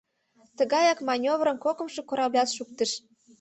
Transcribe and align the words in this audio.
Тыгаяк 0.57 0.99
манёврым 1.09 1.57
кокымшо 1.65 2.01
кораблят 2.09 2.49
шуктыш. 2.55 2.91